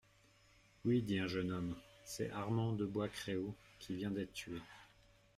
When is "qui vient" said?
3.77-4.09